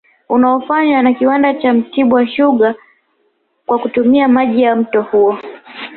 Unaofanywa 0.29 1.01
na 1.01 1.13
Kiwanda 1.13 1.53
cha 1.53 1.73
Mtibwa 1.73 2.27
sukari 2.27 2.75
kwa 3.65 3.79
kutumia 3.79 4.27
maji 4.27 4.61
ya 4.61 4.75
mto 4.75 5.01
huo 5.01 5.37